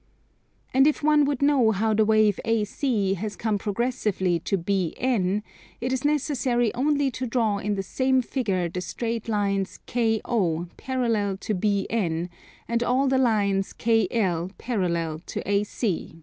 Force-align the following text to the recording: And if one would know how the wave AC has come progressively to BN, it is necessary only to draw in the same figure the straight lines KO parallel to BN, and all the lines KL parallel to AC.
And 0.73 0.87
if 0.87 1.03
one 1.03 1.25
would 1.25 1.43
know 1.43 1.69
how 1.69 1.93
the 1.93 2.03
wave 2.05 2.39
AC 2.43 3.13
has 3.13 3.35
come 3.35 3.59
progressively 3.59 4.39
to 4.39 4.57
BN, 4.57 5.43
it 5.79 5.93
is 5.93 6.03
necessary 6.03 6.73
only 6.73 7.11
to 7.11 7.27
draw 7.27 7.59
in 7.59 7.75
the 7.75 7.83
same 7.83 8.23
figure 8.23 8.67
the 8.67 8.81
straight 8.81 9.29
lines 9.29 9.77
KO 9.85 10.69
parallel 10.75 11.37
to 11.37 11.53
BN, 11.53 12.29
and 12.67 12.81
all 12.81 13.07
the 13.07 13.19
lines 13.19 13.73
KL 13.73 14.49
parallel 14.57 15.19
to 15.27 15.47
AC. 15.47 16.19